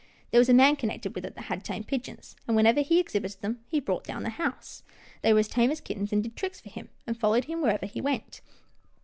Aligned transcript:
There 0.31 0.39
was 0.39 0.49
a 0.49 0.53
man 0.55 0.77
connected 0.77 1.13
with 1.13 1.25
it 1.27 1.35
that 1.35 1.43
had 1.43 1.63
tame 1.63 1.83
pigeons, 1.83 2.35
and, 2.47 2.55
whenever 2.55 2.81
he 2.81 2.99
exhibited 2.99 3.39
them, 3.41 3.59
he 3.67 3.79
brought 3.79 4.03
down 4.03 4.23
the 4.23 4.31
house. 4.31 4.81
They 5.21 5.31
were 5.31 5.41
as 5.41 5.47
tame 5.47 5.69
as 5.69 5.79
kittens, 5.79 6.11
and 6.11 6.23
did 6.23 6.35
tricks 6.35 6.59
for 6.59 6.69
him, 6.69 6.89
and 7.05 7.15
followed 7.19 7.45
him 7.45 7.61
wherever 7.61 7.85
he 7.85 8.01
went." 8.01 8.41